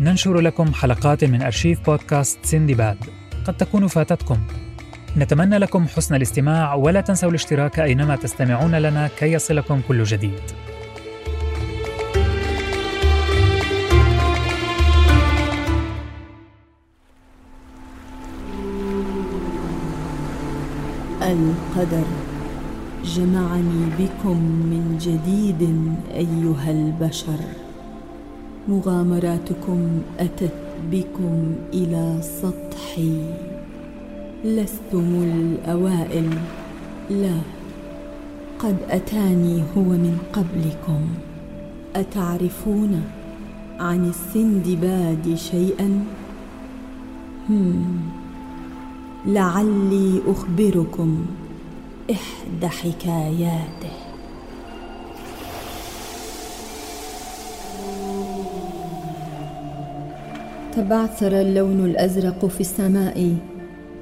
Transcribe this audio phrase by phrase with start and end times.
[0.00, 2.96] ننشر لكم حلقات من أرشيف بودكاست سندباد
[3.46, 4.38] قد تكون فاتتكم.
[5.16, 10.40] نتمنى لكم حسن الاستماع ولا تنسوا الاشتراك أينما تستمعون لنا كي يصلكم كل جديد.
[21.22, 22.06] القدر.
[23.04, 25.62] جمعني بكم من جديد
[26.14, 27.65] أيها البشر.
[28.68, 30.52] مغامراتكم أتت
[30.92, 33.20] بكم إلى سطحي.
[34.44, 36.30] لستم الأوائل.
[37.10, 37.38] لا
[38.58, 41.00] قد أتاني هو من قبلكم.
[41.96, 43.02] أتعرفون
[43.80, 46.04] عن السندباد شيئا؟
[47.50, 48.00] هم
[49.26, 51.26] لعلي أخبركم
[52.10, 54.05] إحدى حكاياته.
[60.76, 63.36] تبعثر اللون الأزرق في السماء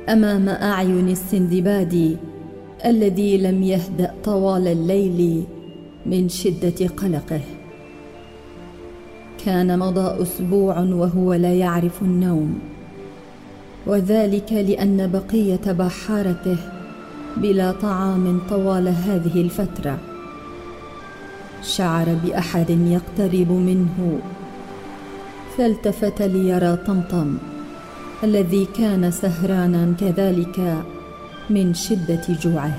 [0.08, 2.16] أمام أعين السندباد
[2.84, 5.44] الذي لم يهدأ طوال الليل
[6.06, 7.40] من شدة قلقه.
[9.44, 12.58] كان مضى أسبوع وهو لا يعرف النوم
[13.86, 16.56] وذلك لأن بقية بحارته
[17.36, 19.98] بلا طعام طوال هذه الفترة.
[21.62, 24.18] شعر بأحد يقترب منه.
[25.58, 27.38] فالتفت ليرى طمطم
[28.24, 30.84] الذي كان سهرانا كذلك
[31.50, 32.78] من شدة جوعه.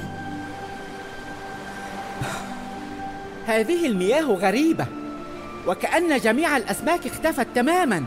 [3.46, 4.86] هذه المياه غريبة
[5.68, 8.04] وكأن جميع الأسماك اختفت تماما.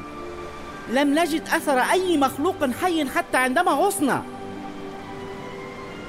[0.93, 4.23] لم نجد أثر أي مخلوق حي حتى عندما غصنا.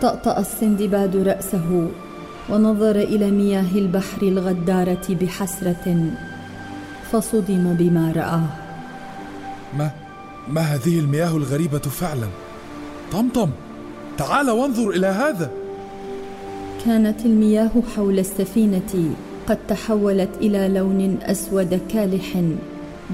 [0.02, 1.88] طأطأ السندباد رأسه
[2.50, 6.12] ونظر إلى مياه البحر الغدارة بحسرة.
[7.12, 8.44] فصدم بما رآه.
[9.78, 9.92] ما
[10.48, 12.28] ما هذه المياه الغريبة فعلا؟
[13.12, 13.50] طمطم
[14.18, 15.52] تعال وانظر إلى هذا.
[16.86, 19.14] كانت المياه حول السفينة
[19.48, 22.44] قد تحولت إلى لون أسود كالح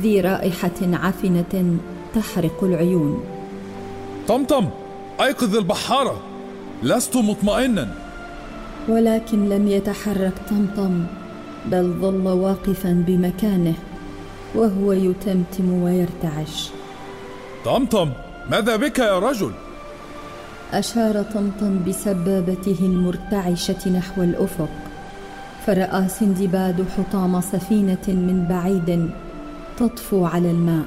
[0.01, 1.77] ذي رائحة عفنة
[2.15, 3.23] تحرق العيون.
[4.27, 4.69] طمطم
[5.21, 6.21] أيقظ البحارة.
[6.83, 7.95] لست مطمئنا.
[8.89, 11.05] ولكن لم يتحرك طمطم.
[11.71, 13.73] بل ظل واقفا بمكانه
[14.55, 16.69] وهو يتمتم ويرتعش.
[17.65, 18.09] طمطم
[18.51, 19.51] ماذا بك يا رجل؟
[20.73, 24.69] أشار طمطم بسبابته المرتعشة نحو الأفق
[25.65, 29.09] فرأى سندباد حطام سفينة من بعيد
[29.77, 30.85] تطفو على الماء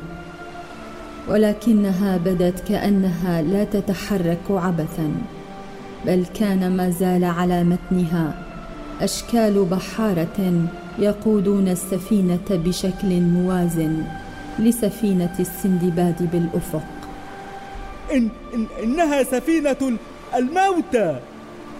[1.29, 5.13] ولكنها بدت كأنها لا تتحرك عبثا
[6.07, 8.48] بل كان ما زال على متنها.
[9.01, 14.03] أشكال بحارة يقودون السفينة بشكل موازن
[14.59, 16.83] لسفينة السندباد بالأفق.
[18.13, 19.99] إن, إن إنها سفينة
[20.37, 21.21] الموتى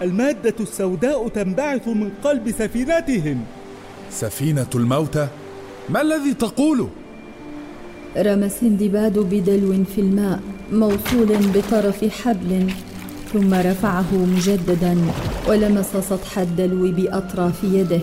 [0.01, 3.43] المادة السوداء تنبعث من قلب سفينتهم
[4.11, 5.27] سفينة الموتى
[5.89, 6.89] ما الذي تقوله
[8.17, 10.39] رمى السندباد بدلو في الماء
[10.71, 12.71] موصول بطرف حبل
[13.33, 14.97] ثم رفعه مجددا
[15.47, 17.99] ولمس سطح الدلو بأطراف يده.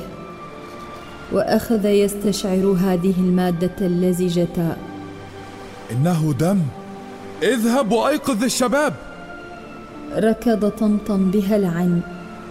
[1.33, 4.77] وأخذ يستشعر هذه المادة اللزجة.
[5.93, 6.59] إنه دم.
[7.43, 8.95] اذهب وأيقظ الشباب.
[10.17, 11.89] ركض طمطم بهلع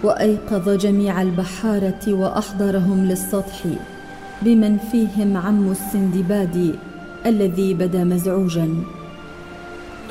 [0.04, 3.64] وأيقظ جميع البحارة وأحضرهم للسطح
[4.42, 6.76] بمن فيهم عم السندباد
[7.26, 8.70] الذي بدا مزعوجا.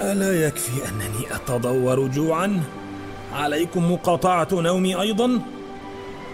[0.00, 2.62] ألا يكفي أنني أتضور جوعا؟
[3.32, 5.40] عليكم مقاطعة نومي أيضا؟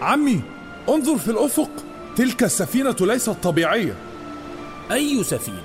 [0.01, 0.41] عمي
[0.89, 1.69] انظر في الأفق
[2.15, 3.93] تلك السفينة ليست طبيعية
[4.91, 5.57] أي سفينة؟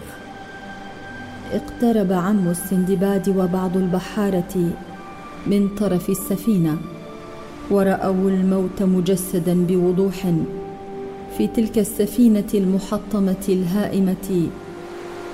[1.52, 4.70] اقترب عم السندباد وبعض البحارة
[5.46, 6.76] من طرف السفينة
[7.70, 10.32] ورأوا الموت مجسدا بوضوح
[11.38, 14.48] في تلك السفينة المحطمة الهائمة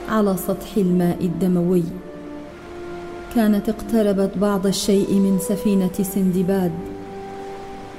[0.08, 1.82] على سطح الماء الدموي
[3.34, 6.72] كانت اقتربت بعض الشيء من سفينة سندباد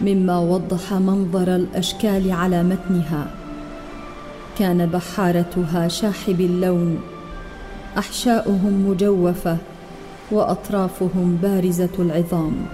[0.01, 3.27] مما وضح منظر الأشكال على متنها.
[4.59, 7.01] كان بحارتها شاحب اللون
[7.97, 9.57] أحشاؤهم مجوفة
[10.31, 12.65] وأطرافهم بارزة العظام.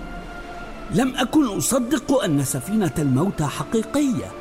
[0.91, 4.31] لم أكن أصدق أن سفينة الموتى حقيقية.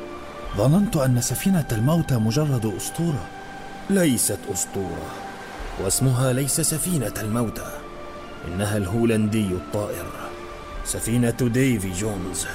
[0.57, 3.25] ظننت أن سفينة الموتى مجرد أسطورة.
[3.89, 5.05] ليست أسطورة
[5.83, 7.78] واسمها ليس سفينة الموتى.
[8.47, 10.05] إنها الهولندي الطائر.
[10.85, 12.45] سفينة ديفي جونز.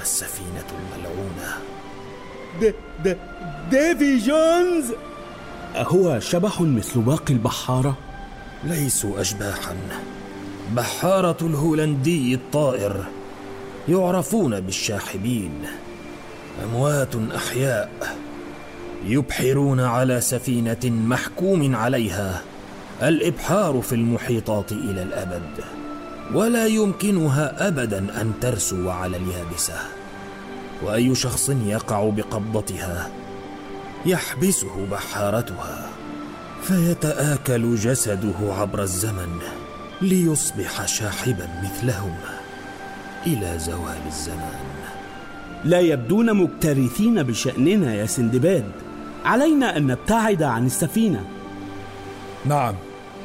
[0.00, 1.50] السفينة الملعونة.
[2.62, 2.74] د
[3.04, 3.16] د
[3.70, 4.92] ديفي جونز؟
[5.76, 7.98] أهو شبح مثل باقي البحارة؟
[8.64, 9.76] ليسوا أشباحا.
[10.76, 13.04] بحارة الهولندي الطائر.
[13.88, 15.66] يعرفون بالشاحبين.
[16.64, 18.16] أموات أحياء.
[19.06, 22.42] يبحرون على سفينة محكوم عليها.
[23.02, 25.64] الإبحار في المحيطات إلى الأبد
[26.34, 29.74] ولا يمكنها أبدا أن ترسو على اليابسة.
[30.82, 33.10] وأي شخص يقع بقبضتها
[34.06, 35.88] يحبسه بحارتها
[36.62, 39.38] فيتآكل جسده عبر الزمن
[40.02, 42.14] ليصبح شاحبا مثلهم
[43.26, 44.64] إلى زوال الزمان.
[45.64, 48.64] لا يبدون مكترثين بشأننا يا سندباد.
[49.24, 51.24] علينا أن نبتعد عن السفينة.
[52.46, 52.74] نعم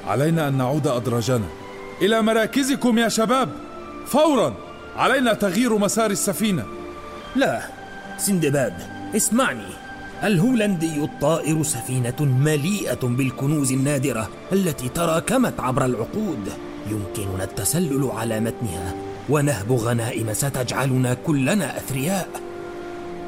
[0.08, 1.46] علينا أن نعود أدراجنا
[2.02, 3.50] إلى مراكزكم يا شباب.
[4.08, 4.54] فورا
[4.98, 6.66] علينا تغيير مسار السفينة.
[7.36, 7.62] لا
[8.18, 8.74] سندباد
[9.16, 9.68] اسمعني.
[10.24, 16.50] الهولندي الطائر سفينة مليئة بالكنوز النادرة التي تراكمت عبر العقود.
[16.90, 18.96] يمكننا التسلل على متنها
[19.30, 22.30] ونهب غنائم ستجعلنا كلنا أثرياء.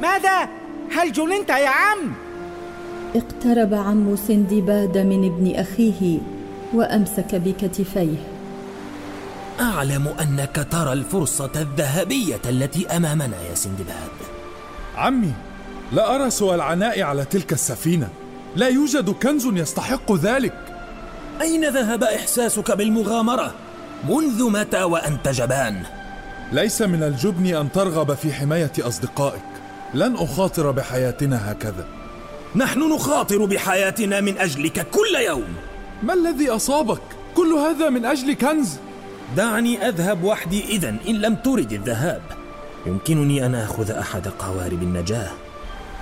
[0.02, 0.50] ماذا؟
[0.96, 2.14] هل جننت يا عم؟
[3.16, 6.20] اقترب عم سندباد من ابن أخيه
[6.74, 8.18] وأمسك بكتفيه.
[9.60, 14.12] أعلم أنك ترى الفرصة الذهبية التي أمامنا يا سندباد.
[14.96, 15.34] عمي
[15.92, 18.08] لا أرى سوى العناء على تلك السفينة.
[18.56, 20.54] لا يوجد كنز يستحق ذلك.
[21.42, 23.54] أين ذهب إحساسك بالمغامرة؟
[24.10, 25.84] منذ متى وأنت جبان؟
[26.52, 29.42] ليس من الجبن أن ترغب في حماية أصدقائك.
[29.94, 32.01] لن أخاطر بحياتنا هكذا.
[32.56, 35.54] نحن نخاطر بحياتنا من أجلك كل يوم.
[36.04, 37.02] ما الذي أصابك؟
[37.36, 38.78] كل هذا من أجل كنز؟
[39.38, 42.22] دعني أذهب وحدي إذا إن لم ترد الذهاب.
[42.86, 45.30] يمكنني أن آخذ أحد قوارب النجاة.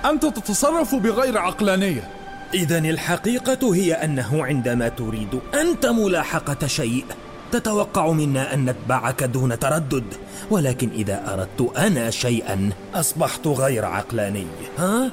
[0.04, 2.10] أنت تتصرف بغير عقلانية.
[2.54, 7.04] إذا الحقيقة هي أنه عندما تريد أنت ملاحقة شيء
[7.52, 10.14] تتوقع منا أن نتبعك دون تردد.
[10.50, 14.46] ولكن إذا أردت أنا شيئا أصبحت غير عقلاني.
[14.78, 15.10] ها؟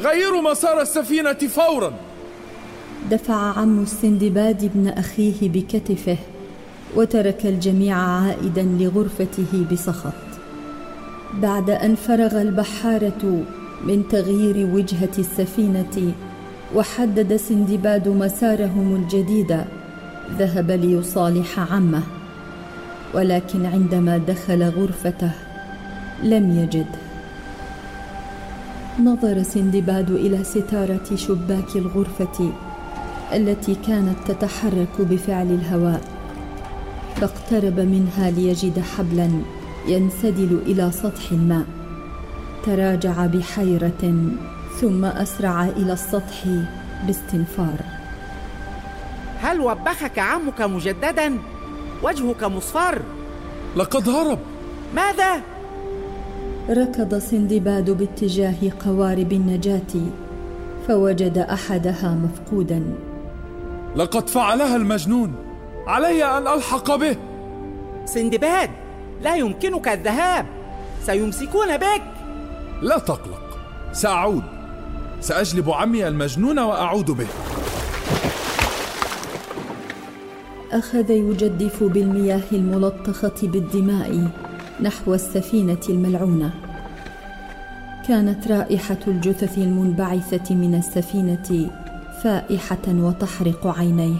[0.00, 1.92] غيروا مسار السفينة فورا.
[3.10, 6.16] دفع عم السندباد ابن أخيه بكتفه
[6.96, 10.12] وترك الجميع عائدا لغرفته بسخط.
[11.34, 13.42] بعد أن فرغ البحارة
[13.84, 16.12] من تغيير وجهة السفينة
[16.74, 19.64] وحدد سندباد مسارهم الجديد
[20.38, 22.02] ذهب ليصالح عمه.
[23.14, 25.30] ولكن عندما دخل غرفته
[26.22, 27.01] لم يجده
[29.00, 32.52] نظر سندباد إلى ستارة شباك الغرفة
[33.32, 36.00] التي كانت تتحرك بفعل الهواء.
[37.16, 39.30] فاقترب منها ليجد حبلا
[39.86, 41.64] ينسدل إلى سطح الماء
[42.66, 44.14] تراجع بحيرة
[44.80, 46.44] ثم أسرع إلى السطح
[47.06, 47.80] باستنفار.
[49.40, 51.38] هل وبخك عمك مجددا؟
[52.02, 53.02] وجهك مصفر؟
[53.76, 54.38] لقد هرب.
[54.94, 55.40] ماذا؟
[56.70, 58.54] ركض سندباد باتجاه
[58.86, 59.92] قوارب النجاة
[60.88, 62.82] فوجد أحدها مفقودا.
[63.96, 65.34] لقد فعلها المجنون.
[65.86, 67.16] علي أن ألحق به.
[68.04, 68.70] سندباد
[69.22, 70.46] لا يمكنك الذهاب.
[71.06, 72.02] سيمسكون بك.
[72.82, 73.58] لا تقلق.
[73.92, 74.42] سأعود.
[75.20, 77.26] سأجلب عمي المجنون وأعود به.
[80.72, 84.30] أخذ يجدف بالمياه الملطخة بالدماء.
[84.82, 86.50] نحو السفينة الملعونة.
[88.08, 91.70] كانت رائحة الجثث المنبعثة من السفينة
[92.22, 94.16] فائحة وتحرق عينيه.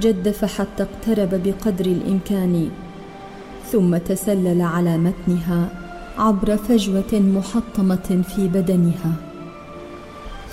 [0.00, 2.68] جدف حتى اقترب بقدر الإمكان
[3.72, 5.68] ثم تسلل على متنها
[6.18, 9.12] عبر فجوة محطمة في بدنها.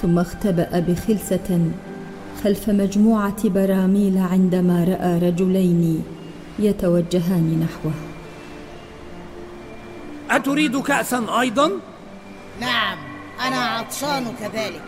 [0.01, 1.71] ثم اختبأ بخلسة
[2.43, 6.03] خلف مجموعة براميل عندما رأى رجلين
[6.59, 7.93] يتوجهان نحوه.
[10.31, 11.71] أتريد كأسا أيضا؟
[12.61, 12.97] نعم
[13.47, 14.81] أنا عطشان كذلك.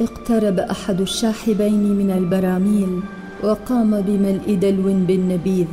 [0.00, 3.00] اقترب أحد الشاحبين من البراميل
[3.42, 5.66] وقام بملء دلو بالنبيذ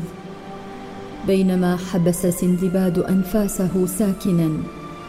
[1.27, 4.49] بينما حبس سندباد أنفاسه ساكنا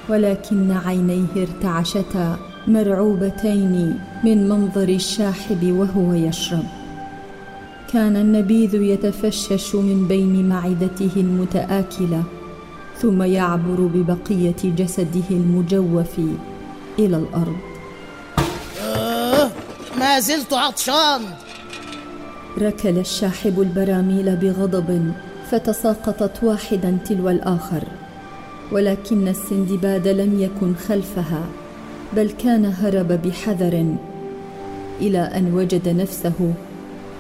[0.09, 6.84] ولكن عينيه ارتعشتا مرعوبتين من منظر الشاحب وهو يشرب.
[7.95, 12.23] كان النبيذ يتفشش من بين معدته المتآكلة
[12.99, 16.19] ثم يعبر ببقية جسده المجوف
[16.99, 17.57] إلى الأرض.
[18.83, 19.51] آه
[19.99, 21.21] ما زلت عطشان.
[22.59, 25.13] ركل الشاحب البراميل بغضب
[25.51, 27.85] فتساقطت واحدا تلو الآخر
[28.73, 31.43] ولكن السندباد لم يكن خلفها
[32.17, 33.97] بل كان هرب بحذر
[35.01, 36.55] إلى أن وجد نفسه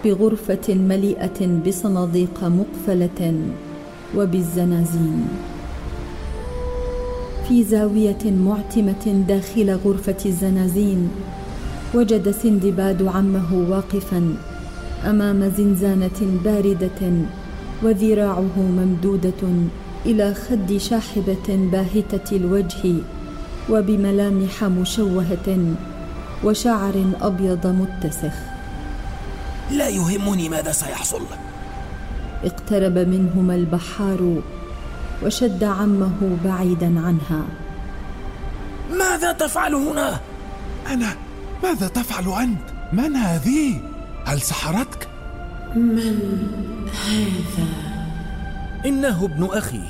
[0.04, 3.34] بغرفة مليئة بصناديق مقفلة
[4.16, 5.28] وبالزنازين.
[7.49, 11.11] في زاوية معتمة داخل غرفة الزنازين
[11.94, 14.34] وجد سندباد عمه واقفا
[15.04, 17.00] أمام زنزانة باردة
[17.82, 19.42] وذراعه ممدودة
[20.06, 22.94] إلى خد شاحبة باهتة الوجه
[23.70, 25.75] وبملامح مشوهة
[26.44, 28.53] وشعر أبيض متسخ.
[29.71, 31.23] لا يهمني ماذا سيحصل.
[32.44, 34.42] اقترب منهما البحار
[35.23, 37.44] وشد عمه بعيدا عنها.
[38.99, 40.21] ماذا تفعل هنا؟
[40.90, 41.09] أنا
[41.62, 42.61] ماذا تفعل أنت؟
[42.92, 43.80] من هذه؟
[44.25, 45.09] هل سحرتك؟
[45.76, 46.49] من
[47.06, 47.68] هذا؟
[48.87, 49.83] إنه ابن أخي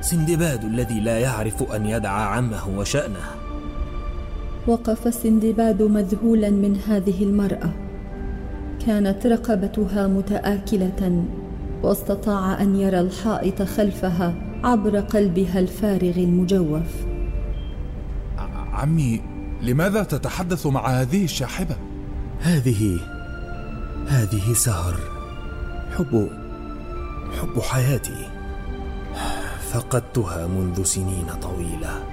[0.00, 3.26] سندباد الذي لا يعرف أن يدعى عمه وشأنه.
[4.66, 7.85] وقف سندباد مذهولا من هذه المرأة.
[8.86, 11.24] كانت رقبتها متآكلة
[11.82, 17.06] واستطاع أن يرى الحائط خلفها عبر قلبها الفارغ المجوف.
[18.72, 19.22] عمي
[19.62, 21.76] لماذا تتحدث مع هذه الشاحبة؟
[22.40, 23.00] هذه
[24.06, 24.96] هذه سهر
[25.98, 26.28] حب
[27.40, 28.28] حب حياتي.
[29.72, 32.04] فقدتها منذ سنين طويلة.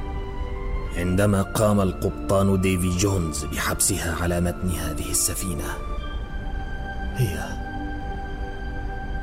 [0.97, 5.92] عندما قام القبطان ديفي جونز بحبسها على متن هذه السفينة
[7.17, 7.39] هي.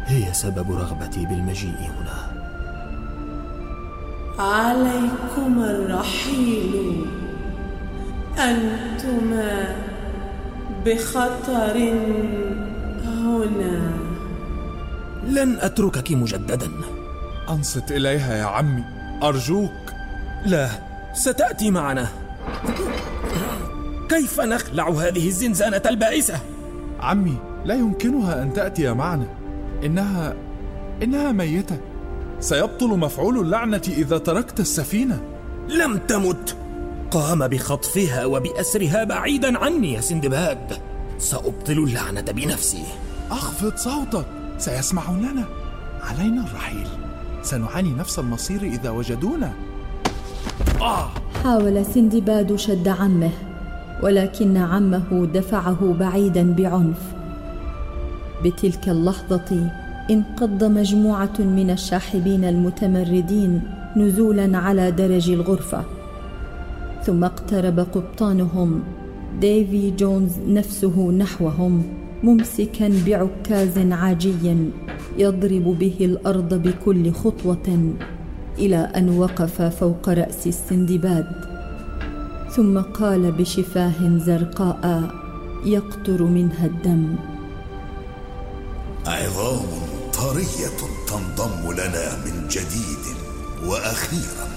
[0.06, 2.30] هي سبب رغبتي بالمجيء هنا.
[4.38, 7.06] عليكم الرحيل.
[8.38, 9.76] انتما
[10.86, 11.78] بخطر
[13.04, 13.92] هنا.
[15.28, 16.70] لن أتركك مجددا.
[17.48, 18.84] أنصت إليها يا عمي.
[19.22, 19.92] أرجوك.
[20.46, 20.68] لا
[21.14, 22.08] ستأتي معنا.
[24.08, 26.38] كيف نخلع هذه الزنزانة البائسة؟
[27.00, 29.26] عمي لا يمكنها أن تأتي معنا.
[29.84, 30.34] إنها
[31.02, 31.76] إنها ميتة.
[32.40, 35.20] سيبطل مفعول اللعنة إذا تركت السفينة.
[35.68, 36.56] لم تمت.
[37.10, 40.72] قام بخطفها وبأسرها بعيدا عني يا سندباد.
[41.18, 42.84] سأبطل اللعنة بنفسي.
[43.30, 44.26] أخفض صوتك.
[44.58, 45.44] سيسمعوننا
[46.02, 46.86] علينا الرحيل.
[47.42, 49.52] سنعاني نفس المصير إذا وجدونا.
[50.80, 51.10] آه.
[51.44, 53.30] حاول سندباد شد عمه
[54.02, 57.19] ولكن عمه دفعه بعيدا بعنف.
[58.44, 59.70] بتلك اللحظة
[60.10, 63.62] انقض مجموعة من الشاحبين المتمردين
[63.96, 65.84] نزولا على درج الغرفة.
[67.04, 68.82] ثم اقترب قبطانهم.
[69.40, 71.82] ديفي جونز نفسه نحوهم
[72.22, 74.56] ممسكا بعكاز عاجي
[75.18, 77.94] يضرب به الأرض بكل خطوة
[78.58, 81.26] إلى أن وقف فوق رأس السندباد.
[82.50, 85.10] ثم قال بشفاه زرقاء
[85.66, 87.14] يقطر منها الدم.
[89.06, 89.66] عظام
[90.14, 90.78] طرية
[91.08, 93.16] تنضم لنا من جديد
[93.64, 94.48] وأخيرا.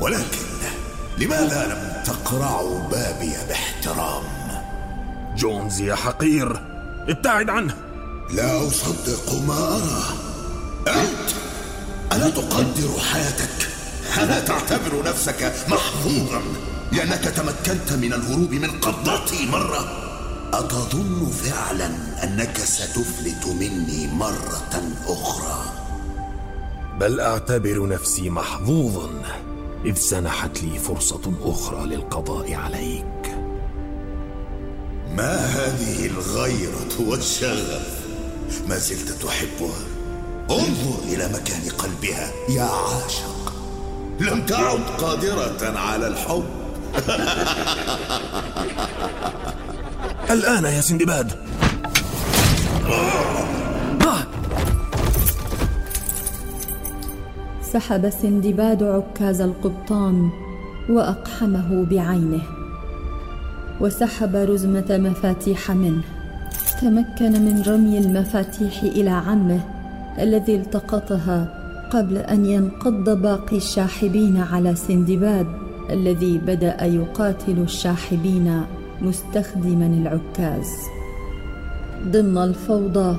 [0.00, 0.46] ولكن
[1.18, 4.22] لماذا لم تقرعوا بابي باحترام؟
[5.36, 6.62] جونز يا حقير
[7.08, 7.76] ابتعد عنه.
[8.30, 10.02] لا أصدق ما أرى.
[10.88, 11.30] أنت
[12.12, 13.68] ألا تقدر حياتك؟
[14.18, 16.42] ألا تعتبر نفسك محظوظا؟
[16.92, 20.09] لأنك تمكنت من الهروب من قبضتي مرة.
[20.52, 21.90] أتظن فعلا
[22.24, 25.62] أنك ستفلت مني مرة أخرى.
[27.00, 29.10] بل أعتبر نفسي محظوظا
[29.84, 33.36] إذ سنحت لي فرصة أخرى للقضاء عليك.
[35.16, 38.00] ما هذه الغيرة والشغف؟
[38.68, 39.84] ما زلت تحبها.
[40.50, 43.52] انظر إلى مكان قلبها يا عاشق.
[44.20, 46.44] لم تعد قادرة على الحب.
[50.30, 51.32] الآن يا سندباد
[57.72, 60.30] سحب سندباد عكاز القبطان
[60.88, 62.42] وأقحمه بعينه
[63.80, 66.02] وسحب رزمة مفاتيح منه
[66.80, 69.60] تمكن من رمي المفاتيح إلى عمه
[70.18, 71.60] الذي التقطها
[71.92, 75.46] قبل أن ينقض باقي الشاحبين على سندباد
[75.90, 78.62] الذي بدأ يقاتل الشاحبين
[79.02, 80.68] مستخدما العكاز.
[82.04, 83.16] ضمن الفوضى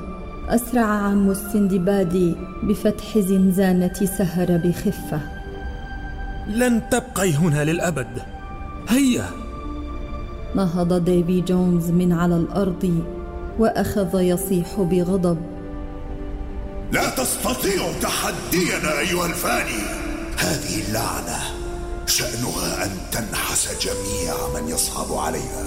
[0.49, 5.19] أسرع عم السندباد بفتح زنزانة سهر بخفة.
[6.47, 8.21] لن تبقي هنا للأبد.
[8.89, 9.25] هيا!
[10.55, 13.03] نهض ديفي جونز من على الأرض
[13.59, 15.37] وأخذ يصيح بغضب.
[16.91, 19.81] لا تستطيع تحدينا أيها الفاني.
[20.37, 21.60] هذه اللعنة.
[22.11, 25.65] شأنها أن تنحس جميع من يصعب عليها.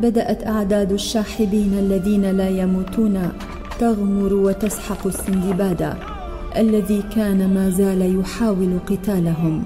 [0.00, 3.32] بدأت أعداد الشاحبين الذين لا يموتون
[3.80, 5.94] تغمر وتسحق السندباد
[6.56, 9.64] الذي كان ما زال يحاول قتالهم.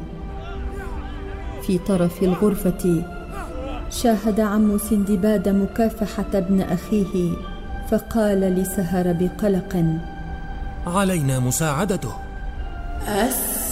[1.66, 3.04] في طرف الغرفة
[3.90, 7.32] شاهد عم سندباد مكافحة ابن أخيه
[7.90, 9.84] فقال لسهر بقلق.
[10.86, 12.12] علينا مساعدته.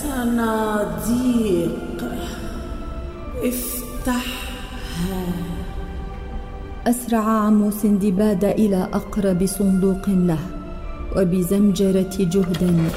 [0.02, 1.71] الصناديق
[3.44, 5.25] افتحها
[6.87, 10.38] أسرع عم سندباد إلى أقرب صندوق له
[11.16, 12.90] وبزمجرة جهد.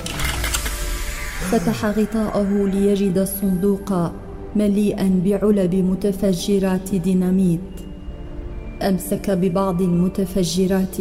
[1.51, 4.11] فتح غطاءه ليجد الصندوق
[4.55, 7.59] مليئا بعلب متفجرات ديناميت.
[8.81, 10.97] أمسك ببعض المتفجرات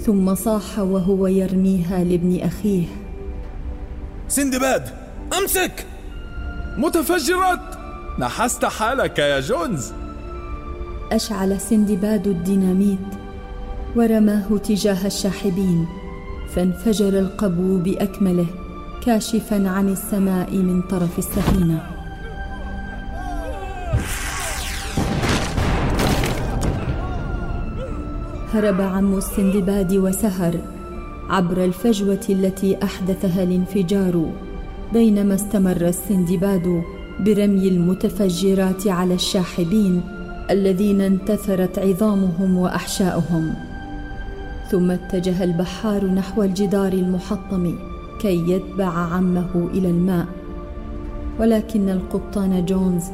[0.00, 2.86] ثم صاح وهو يرميها لابن أخيه.
[4.28, 5.05] سندباد!
[5.38, 5.86] امسك!
[6.76, 7.60] متفجرات!
[8.18, 9.92] نحست حالك يا جونز!
[11.12, 12.98] أشعل سندباد الديناميت
[13.96, 15.86] ورماه تجاه الشاحبين
[16.54, 18.46] فانفجر القبو بأكمله
[19.06, 21.86] كاشفا عن السماء من طرف السفينة.
[28.54, 30.54] هرب عم السندباد وسهر
[31.30, 34.32] عبر الفجوة التي أحدثها الانفجار.
[34.92, 36.82] بينما استمر السندباد
[37.20, 40.00] برمي المتفجرات على الشاحبين
[40.50, 43.54] الذين انتثرت عظامهم وأحشاؤهم.
[44.70, 47.74] ثم اتجه البحار نحو الجدار المحطم
[48.20, 50.26] كي يتبع عمه إلى الماء.
[51.40, 53.04] ولكن القبطان جونز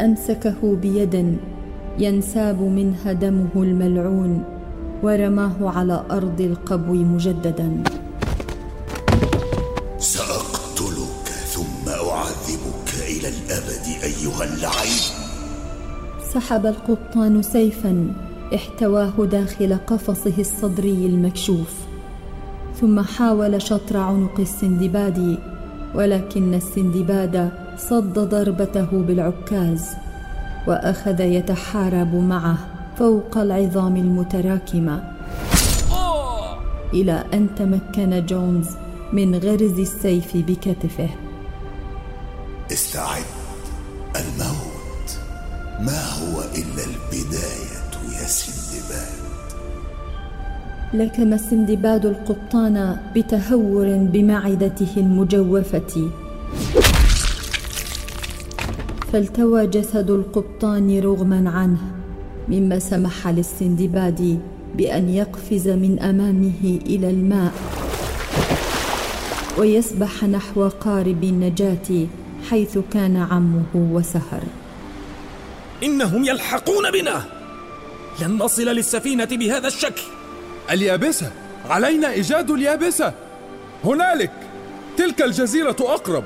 [0.00, 1.36] أمسكه بيد
[1.98, 4.44] ينساب منها دمه الملعون
[5.02, 7.82] ورماه على أرض القبو مجددا.
[16.38, 18.12] سحب القبطان سيفا
[18.54, 21.74] احتواه داخل قفصه الصدري المكشوف.
[22.80, 25.38] ثم حاول شطر عنق السندباد
[25.94, 29.86] ولكن السندباد صد ضربته بالعكاز
[30.66, 32.58] وأخذ يتحارب معه
[32.98, 35.02] فوق العظام المتراكمه
[36.94, 38.68] إلى أن تمكن جونز
[39.12, 41.08] من غرز السيف بكتفه.
[42.72, 43.24] استعد
[44.16, 44.78] الموت.
[45.80, 46.07] ما
[50.94, 56.10] لكم السندباد القبطان بتهور بمعدته المجوفة.
[59.12, 61.78] فالتوى جسد القبطان رغما عنه
[62.48, 64.40] مما سمح للسندباد
[64.76, 67.52] بأن يقفز من أمامه إلى الماء
[69.58, 72.06] ويسبح نحو قارب النجاة
[72.50, 74.42] حيث كان عمه وسهر.
[75.82, 77.24] إنهم يلحقون بنا!
[78.22, 80.17] لن نصل للسفينة بهذا الشكل!
[80.70, 81.30] اليابسة.
[81.70, 83.12] علينا إيجاد اليابسة.
[83.84, 84.32] هنالك.
[84.96, 86.24] تلك الجزيرة أقرب.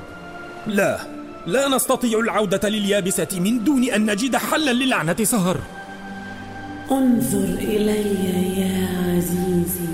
[0.67, 0.99] لا.
[1.47, 5.57] لا نستطيع العودة لليابسة من دون أن نجد حلا للعنة سهر.
[6.91, 8.05] انظر إلي
[8.61, 9.93] يا عزيزي.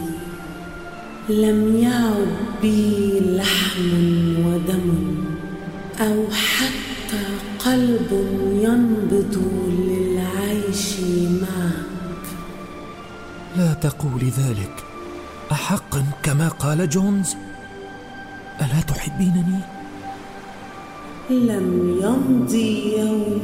[1.30, 2.28] لم يعد
[2.62, 3.92] بي لحم
[4.46, 5.16] ودم
[6.02, 7.24] أو حتى
[7.66, 8.12] قلب
[8.64, 9.38] ينبض
[9.90, 11.00] للعيش
[11.42, 11.89] معك
[13.60, 14.84] لا تقولي ذلك.
[15.52, 17.36] احقا كما قال جونز.
[18.62, 19.60] ألا تحبينني؟
[21.30, 23.44] لم يمضي يوم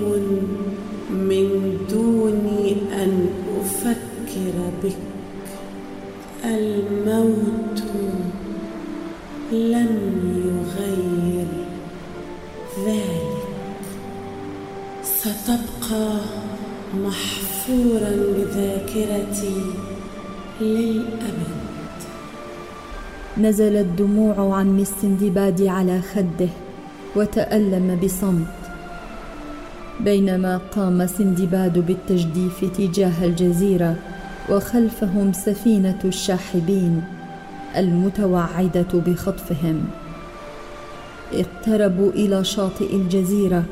[1.09, 2.47] من دون
[2.93, 3.29] أن
[3.61, 4.97] أفكر بك.
[6.45, 7.83] الموت
[9.51, 9.93] لن
[10.45, 11.47] يغير
[12.85, 13.43] ذلك.
[15.03, 16.17] ستبقى
[16.95, 19.84] محفورا بذاكرتي.
[20.61, 21.55] للأبد.
[23.37, 26.49] نزلت دموع عم السندباد على خده
[27.15, 28.47] وتألم بصمت.
[29.99, 33.95] بينما قام سندباد بالتجديف تجاه الجزيرة
[34.49, 37.03] وخلفهم سفينة الشاحبين
[37.77, 39.85] المتوعدة بخطفهم.
[41.33, 43.63] اقتربوا إلى شاطئ الجزيرة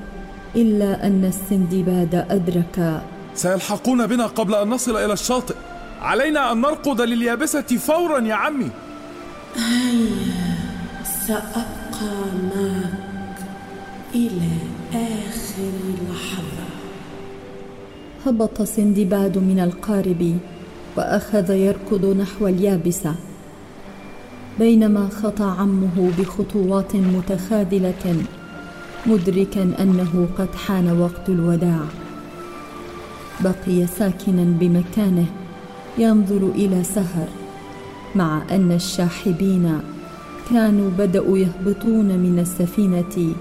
[0.56, 3.02] إلا أن السندباد ادرك
[3.36, 5.56] سيلحقون بنا قبل أن نصل إلى الشاطئ.
[6.04, 8.70] علينا أن نرقد لليابسة فورا يا عمي.
[9.56, 10.56] هيا
[11.28, 12.16] سأبقى
[12.56, 13.40] معك
[14.16, 14.52] إلى
[14.94, 15.72] آخر
[16.10, 16.68] لحظة.
[18.26, 20.38] هبط سندباد من القارب
[20.98, 23.16] وأخذ يركض نحو اليابسة
[24.60, 28.24] بينما خطى عمه بخطوات متخاذلة
[29.06, 31.86] مدركا أنه قد حان وقت الوداع.
[33.40, 35.26] بقي ساكنا بمكانه
[35.98, 37.28] ينظر إلى سهر
[38.16, 39.80] مع أن الشاحبين
[40.50, 43.36] كانوا بدأوا يهبطون من السفينة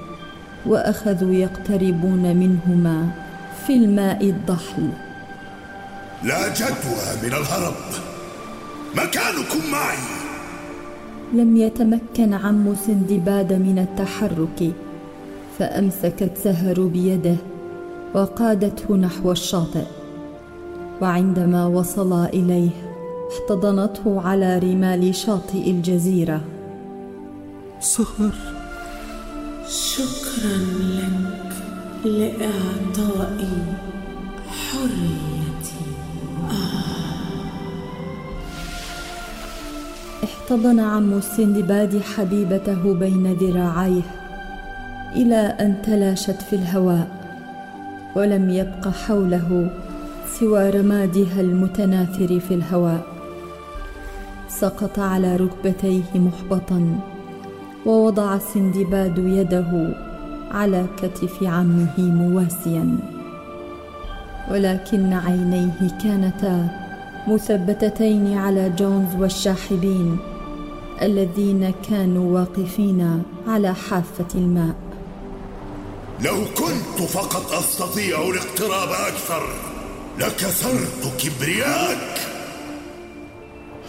[0.66, 3.10] وأخذوا يقتربون منهما
[3.66, 4.88] في الماء الضحل.
[6.24, 7.74] لا جدوى من الهرب.
[8.96, 9.96] مكانكم معي.
[11.32, 14.72] لم يتمكن عم سندباد من التحرك
[15.58, 17.36] فأمسكت سهر بيده
[18.14, 20.01] وقادته نحو الشاطئ.
[21.00, 22.70] وعندما وصلا إليه
[23.32, 26.40] احتضنته على رمال شاطئ الجزيرة.
[27.80, 28.34] سهر.
[29.68, 30.56] شكرا
[30.98, 31.52] لك
[32.04, 33.56] لإعطائي
[34.48, 35.82] حريتي.
[40.24, 44.02] احتضن عم السندباد حبيبته بين ذراعيه
[45.16, 47.08] إلى أن تلاشت في الهواء
[48.16, 49.70] ولم يبق حوله
[50.42, 53.06] سوى رمادها المتناثر في الهواء.
[54.48, 57.00] سقط على ركبتيه محبطا
[57.86, 59.94] ووضع السندباد يده
[60.50, 62.98] على كتف عمه مواسيا.
[64.50, 66.68] ولكن عينيه كانتا
[67.28, 70.16] مثبتتين على جونز والشاحبين
[71.02, 74.74] الذين كانوا واقفين على حافة الماء.
[76.24, 79.71] لو كنت فقط أستطيع الاقتراب أكثر.
[80.18, 82.18] لكسرت كبرياك.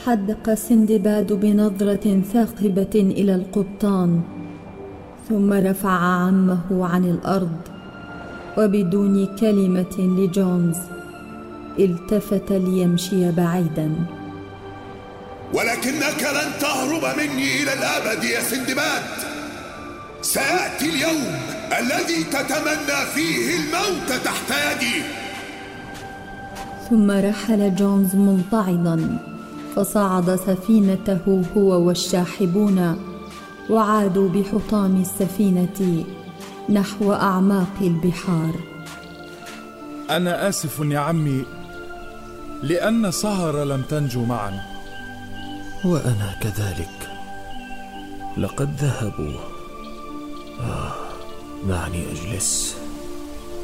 [0.05, 4.21] حدق سندباد بنظرة ثاقبة إلى القبطان
[5.29, 7.57] ثم رفع عمه عن الأرض
[8.57, 10.77] وبدون كلمة لجونز
[11.79, 13.95] التفت ليمشي بعيدا.
[15.53, 19.03] ولكنك لن تهرب مني إلى الأبد يا سندباد.
[20.21, 21.35] سياتي اليوم
[21.79, 25.22] الذي تتمنى فيه الموت تحت يدي.
[26.89, 29.17] ثم رحل جونز منطعدا
[29.75, 32.97] فصعد سفينته هو والشاحبون
[33.69, 36.03] وعادوا بحطام السفينة
[36.69, 38.55] نحو أعماق البحار.
[40.09, 41.45] أنا آسف يا عمي
[42.63, 44.63] لأن سهر لم تنجو معنا
[45.85, 47.09] وأنا كذلك.
[48.37, 49.39] لقد ذهبوا.
[50.61, 50.93] آه
[51.69, 52.77] دعني أجلس.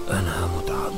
[0.10, 0.94] أنا متعب.